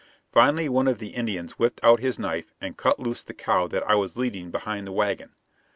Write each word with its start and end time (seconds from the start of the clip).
Finally 0.31 0.67
one 0.67 0.87
of 0.87 0.97
the 0.97 1.09
Indians 1.09 1.59
whipped 1.59 1.79
out 1.83 1.99
his 1.99 2.17
knife 2.17 2.55
and 2.59 2.75
cut 2.75 2.99
loose 2.99 3.21
the 3.21 3.35
cow 3.35 3.67
that 3.67 3.87
I 3.87 3.93
was 3.93 4.17
leading 4.17 4.49
behind 4.49 4.87
the 4.87 4.91
wagon. 4.91 5.35